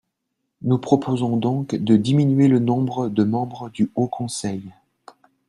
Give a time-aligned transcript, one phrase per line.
[0.63, 4.63] Nous proposons donc de diminuer le nombre de membres du Haut conseil.